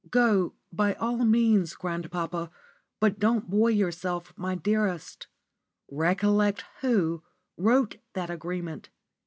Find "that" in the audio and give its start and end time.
8.13-8.31